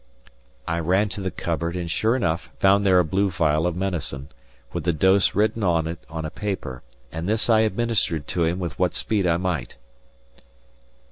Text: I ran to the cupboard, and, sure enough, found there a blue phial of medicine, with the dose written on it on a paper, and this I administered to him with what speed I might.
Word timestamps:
I 0.67 0.79
ran 0.79 1.09
to 1.09 1.21
the 1.21 1.29
cupboard, 1.29 1.75
and, 1.75 1.85
sure 1.87 2.15
enough, 2.15 2.49
found 2.57 2.87
there 2.87 2.97
a 2.97 3.03
blue 3.05 3.29
phial 3.29 3.67
of 3.67 3.75
medicine, 3.75 4.29
with 4.73 4.83
the 4.83 4.93
dose 4.93 5.35
written 5.35 5.61
on 5.61 5.85
it 5.85 5.99
on 6.09 6.25
a 6.25 6.31
paper, 6.31 6.81
and 7.11 7.29
this 7.29 7.51
I 7.51 7.59
administered 7.59 8.27
to 8.29 8.45
him 8.45 8.57
with 8.57 8.79
what 8.79 8.95
speed 8.95 9.27
I 9.27 9.37
might. 9.37 9.77